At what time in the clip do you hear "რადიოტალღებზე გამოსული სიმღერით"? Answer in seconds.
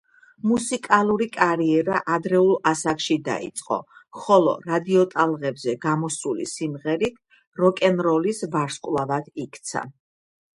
4.71-7.21